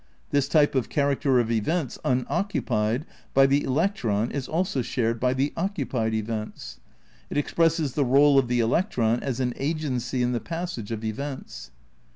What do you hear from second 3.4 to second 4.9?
the electron is also